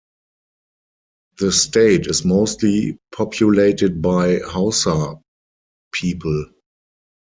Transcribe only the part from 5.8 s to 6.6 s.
people.